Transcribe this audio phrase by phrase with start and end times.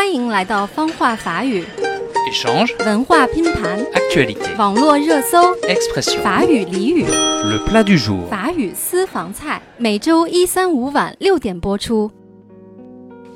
[0.00, 1.62] 欢迎来到方话法语，
[2.86, 3.78] 文化拼盘，
[4.56, 5.52] 网络热搜，
[6.22, 12.10] 法语俚语，法语私房菜，每周一三五晚六点播出。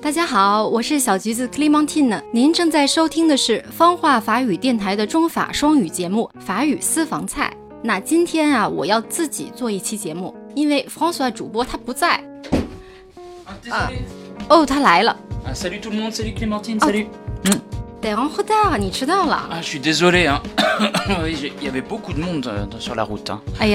[0.01, 7.55] 大家好，我是小橘子 Clementina，您正在收听的是方话法语电台的中法双语节目《法语私房菜》。
[7.83, 12.13] 那今天啊，我要自己做一期节目，因为方 s 主播他不在。
[13.69, 13.91] 啊，
[14.49, 15.15] 哦，他来了。
[15.47, 16.87] Ah, salut tout le monde, salut Clémentine, ah.
[16.87, 17.05] salut.
[17.47, 17.51] Mmh.
[18.17, 18.79] en retard, Ah,
[19.63, 20.41] je suis désolé, hein.
[21.27, 23.29] il y avait beaucoup de monde euh, sur la route.
[23.31, 23.41] Hein.
[23.63, 23.75] Oui,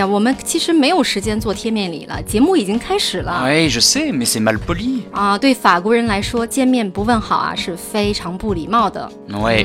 [3.70, 5.04] je sais, mais c'est mal poli.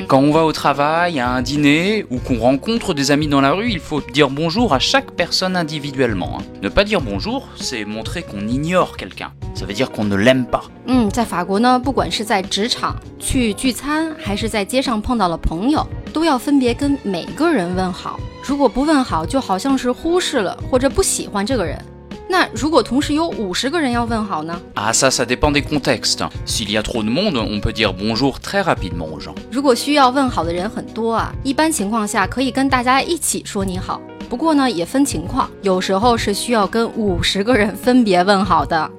[0.08, 3.52] quand on va au travail, à un dîner ou qu'on rencontre des amis dans la
[3.52, 6.36] rue, il faut dire bonjour à chaque personne individuellement.
[6.38, 6.42] Hein.
[6.62, 10.44] Ne pas dire bonjour, c'est montrer qu'on ignore quelqu'un ça veut dire qu'on ne l'aime
[10.46, 10.62] pas。
[10.86, 18.18] 嗯，在法国呢，不管是在职场去聚餐，还是在街上碰到了朋友，都要分别跟每个人问好。
[18.44, 21.80] 如果不问好，就好像是忽视了或者不喜欢这个人。
[22.28, 26.26] 那如果同时有五十个人要问好呢？Ah ça ça dépend des contextes.
[26.46, 29.34] S'il y a trop de monde, on peut dire bonjour très rapidement aux gens.
[29.52, 34.00] 如果需要问好的人很多啊，一般情况下可以跟大家一起说你好。
[34.28, 38.90] 不过呢，也分情况，有时候是需要跟五十个人分别问好的。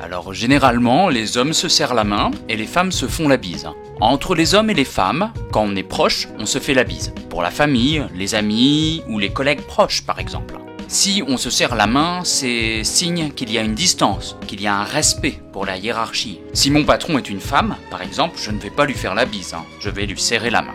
[0.00, 3.68] alors généralement, les hommes se serrent la main et les femmes se font la bise.
[4.00, 7.12] Entre les hommes et les femmes, quand on est proche, on se fait la bise.
[7.28, 10.54] Pour la famille, les amis ou les collègues proches par exemple.
[10.86, 14.68] Si on se serre la main, c'est signe qu'il y a une distance, qu'il y
[14.68, 16.40] a un respect pour la hiérarchie.
[16.52, 19.26] Si mon patron est une femme, par exemple, je ne vais pas lui faire la
[19.26, 19.64] bise, hein.
[19.80, 20.74] je vais lui serrer la main.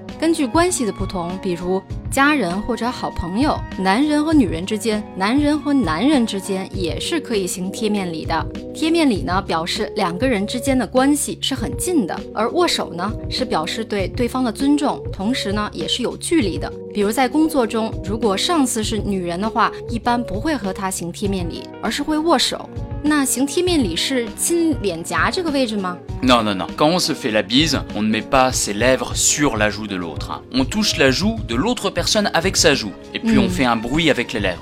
[0.21, 8.45] 根据关系的不同，比如家人或者好朋友，男人和女人之间，男人和男人之间也是可以行贴面礼的。
[8.71, 12.15] 贴面礼呢，表示两个人之间的关系是很近的。
[12.35, 16.71] 而握手呢，是表示对对方的尊重，同时呢，也是有距离的。
[16.93, 22.69] 比如在工作中，如果上司是女人的话，一般不会和她行贴面礼，而是会握手。
[23.03, 26.67] 那行贴面礼是亲脸颊这个位置吗？No, no, no.
[26.77, 29.87] Quand on se fait la bise, on ne met pas ses lèvres sur la joue
[29.87, 30.43] de l'autre.
[30.53, 33.75] On touche la joue de l'autre personne avec sa joue, et puis on fait un
[33.75, 34.61] bruit avec les lèvres,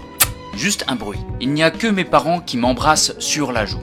[0.55, 1.19] juste un bruit.
[1.41, 3.79] Il n'y a que mes parents qui m'embrassent sur la joue.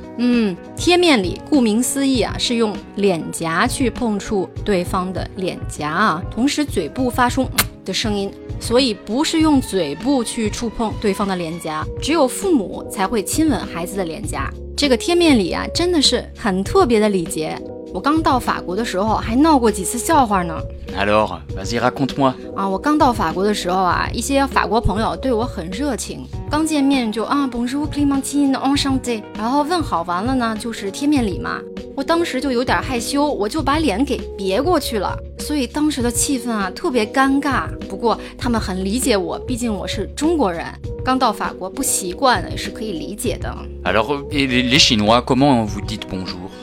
[0.75, 7.47] 贴面礼顾名思义啊，是用脸颊去碰触对方的脸颊啊，同时嘴部发出。
[7.87, 8.31] 的声音，
[8.61, 14.51] 所以不是用嘴部去触碰对方的脸颊，只有父母才会亲吻孩子的脸颊。
[14.77, 17.57] 这个贴面礼啊，真的是很特别的礼节。
[17.95, 20.55] 我刚到法国的时候还闹过几次笑话呢。
[20.95, 28.41] 啊，我刚到法国的时候啊，一些法国朋友对我很热情，刚见面就啊 b o n j o u r c l é m e n t i
[28.45, 29.23] n e e n chante。
[29.39, 31.59] 然后问好完了呢，就是贴面礼嘛。
[31.95, 35.17] 我当时就有点害羞，我就把脸给别过去了。
[35.47, 40.67] 所以当时的气氛啊特别尴尬，不过他们很理解我，毕竟我是中国人，
[41.05, 43.47] 刚到法国不习惯也是可以理解的。
[43.85, 45.77] 在法国，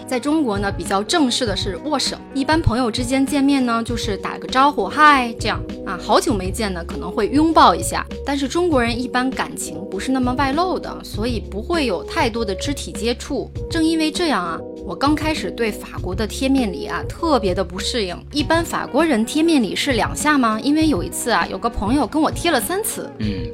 [0.06, 13.50] 在中国呢，比较正式的是握手，一般朋友之间见面呢就是打个招呼，嗨，这样啊，好久没见呢可能会拥抱一下，但是中国人一般感情不是那么外露的，所以不会有太多的肢体接触。
[13.72, 14.60] 正因为这样啊。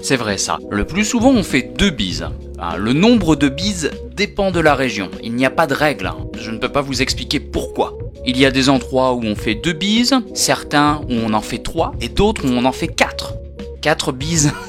[0.01, 0.59] C'est vrai ça.
[0.72, 2.25] Le plus souvent on fait deux bises.
[2.62, 5.09] Ah, le nombre de bises dépend de la région.
[5.23, 6.07] Il n'y a pas de règle.
[6.07, 6.18] Hein.
[6.38, 7.97] Je ne peux pas vous expliquer pourquoi.
[8.25, 11.59] Il y a des endroits où on fait deux bises, certains où on en fait
[11.59, 13.34] trois et d'autres où on en fait quatre.
[13.81, 14.51] Quatre bises,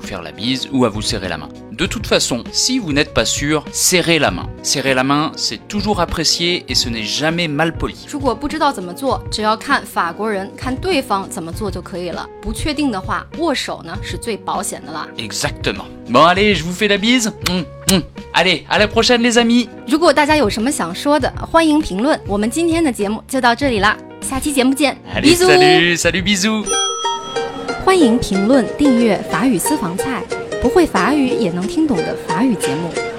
[0.00, 1.48] faire la bise ou à vous serrer la main.
[1.72, 4.48] De toute façon, si vous n'êtes pas sûr, serrez la main.
[4.62, 8.06] Serrer la main, c'est toujours apprécié et ce n'est jamais mal poli.
[15.18, 17.32] exactement Bon allez, je vous fais la bise.
[17.48, 18.00] Mm, mm.
[18.34, 19.68] Allez, à la prochaine les amis.
[19.88, 22.18] 如果大家有什么想说的，欢迎评论。
[22.26, 24.96] 我们今天的节目就到这里啦，下期节目见。
[25.14, 26.66] Allez, Salut, salut, bisous.
[27.84, 30.22] 欢迎评论、订阅《法语私房菜》，
[30.62, 33.09] 不会法语也能听懂的法语节目。